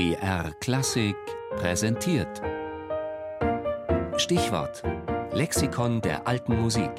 [0.00, 1.14] BR Klassik
[1.56, 2.40] präsentiert.
[4.16, 4.82] Stichwort:
[5.34, 6.90] Lexikon der alten Musik.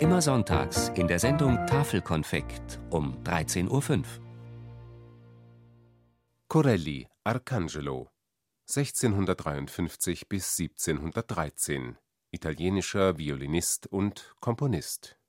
[0.00, 4.04] Immer sonntags in der Sendung Tafelkonfekt um 13.05 Uhr.
[6.48, 8.10] Corelli, Arcangelo
[8.68, 11.96] 1653 bis 1713
[12.32, 15.20] italienischer Violinist und Komponist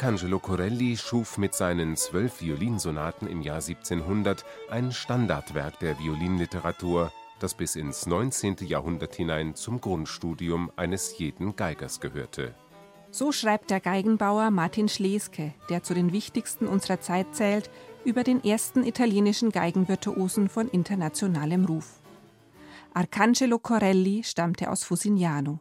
[0.00, 7.54] Arcangelo Corelli schuf mit seinen zwölf Violinsonaten im Jahr 1700 ein Standardwerk der Violinliteratur, das
[7.54, 8.58] bis ins 19.
[8.60, 12.54] Jahrhundert hinein zum Grundstudium eines jeden Geigers gehörte.
[13.10, 17.68] So schreibt der Geigenbauer Martin Schleske, der zu den wichtigsten unserer Zeit zählt,
[18.04, 21.98] über den ersten italienischen Geigenvirtuosen von internationalem Ruf.
[22.94, 25.58] Arcangelo Corelli stammte aus Fusignano.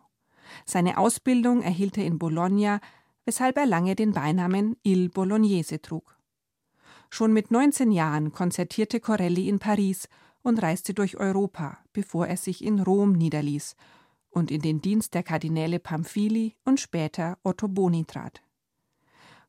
[0.64, 2.80] Seine Ausbildung erhielt er in Bologna
[3.28, 6.18] weshalb er lange den Beinamen Il Bolognese trug.
[7.10, 10.08] Schon mit 19 Jahren konzertierte Corelli in Paris
[10.44, 13.76] und reiste durch Europa, bevor er sich in Rom niederließ
[14.30, 18.42] und in den Dienst der Kardinäle Pamphili und später Otto Boni trat.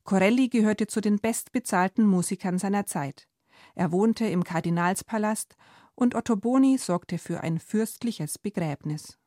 [0.02, 3.28] Corelli gehörte zu den bestbezahlten Musikern seiner Zeit.
[3.76, 5.54] Er wohnte im Kardinalspalast
[5.94, 9.18] und Otto Boni sorgte für ein fürstliches Begräbnis.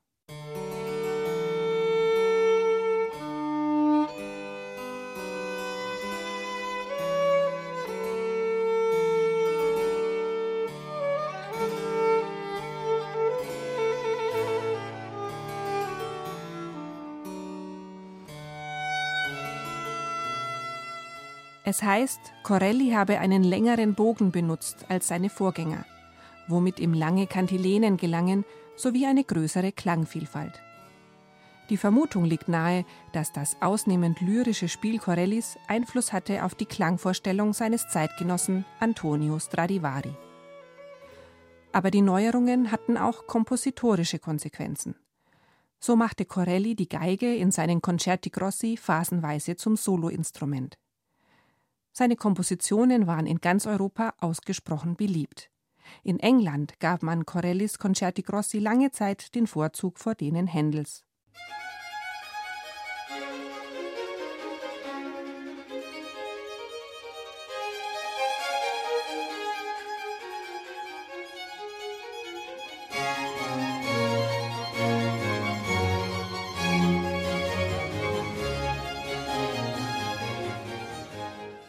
[21.63, 25.85] Es heißt, Corelli habe einen längeren Bogen benutzt als seine Vorgänger,
[26.47, 28.45] womit ihm lange Kantilenen gelangen
[28.75, 30.59] sowie eine größere Klangvielfalt.
[31.69, 37.53] Die Vermutung liegt nahe, dass das ausnehmend lyrische Spiel Corellis Einfluss hatte auf die Klangvorstellung
[37.53, 40.13] seines Zeitgenossen Antonio Stradivari.
[41.71, 44.95] Aber die Neuerungen hatten auch kompositorische Konsequenzen.
[45.79, 50.77] So machte Corelli die Geige in seinen Concerti Grossi phasenweise zum Soloinstrument.
[51.91, 55.49] Seine Kompositionen waren in ganz Europa ausgesprochen beliebt.
[56.03, 61.03] In England gab man Corellis Concerti Grossi lange Zeit den Vorzug vor denen Händels.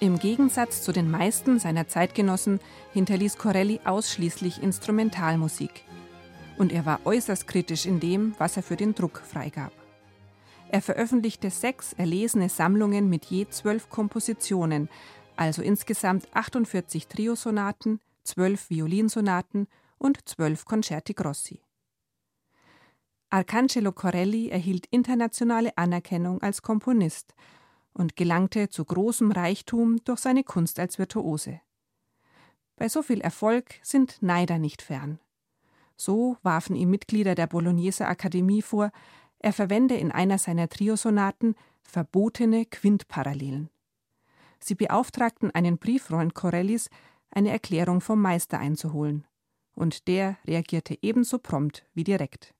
[0.02, 2.58] Im Gegensatz zu den meisten seiner Zeitgenossen
[2.92, 5.84] hinterließ Corelli ausschließlich Instrumentalmusik.
[6.58, 9.70] Und er war äußerst kritisch in dem, was er für den Druck freigab.
[10.70, 14.88] Er veröffentlichte sechs erlesene Sammlungen mit je zwölf Kompositionen,
[15.36, 21.60] also insgesamt 48 Triosonaten, zwölf Violinsonaten und zwölf Concerti Grossi.
[23.30, 27.36] Arcangelo Corelli erhielt internationale Anerkennung als Komponist
[27.94, 31.60] und gelangte zu großem Reichtum durch seine Kunst als Virtuose.
[32.76, 35.18] Bei so viel Erfolg sind Neider nicht fern.
[35.96, 38.90] So warfen ihm Mitglieder der Bologneser Akademie vor,
[39.38, 43.70] er verwende in einer seiner Triosonaten verbotene Quintparallelen.
[44.60, 46.88] Sie beauftragten einen Brieffreund Corellis,
[47.30, 49.26] eine Erklärung vom Meister einzuholen.
[49.74, 52.54] Und der reagierte ebenso prompt wie direkt.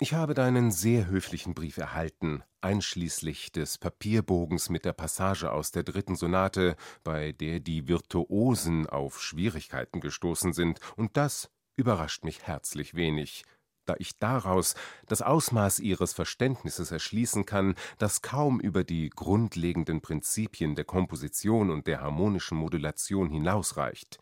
[0.00, 5.82] Ich habe deinen sehr höflichen Brief erhalten, einschließlich des Papierbogens mit der Passage aus der
[5.82, 12.94] dritten Sonate, bei der die Virtuosen auf Schwierigkeiten gestoßen sind, und das überrascht mich herzlich
[12.94, 13.42] wenig,
[13.86, 14.76] da ich daraus
[15.06, 21.88] das Ausmaß ihres Verständnisses erschließen kann, das kaum über die grundlegenden Prinzipien der Komposition und
[21.88, 24.18] der harmonischen Modulation hinausreicht,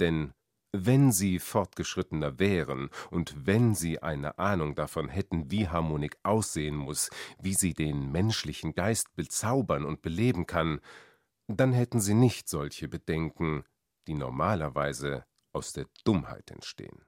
[0.00, 0.32] denn
[0.72, 7.10] wenn Sie fortgeschrittener wären und wenn Sie eine Ahnung davon hätten, wie Harmonik aussehen muss,
[7.40, 10.80] wie sie den menschlichen Geist bezaubern und beleben kann,
[11.46, 13.64] dann hätten Sie nicht solche Bedenken,
[14.06, 17.07] die normalerweise aus der Dummheit entstehen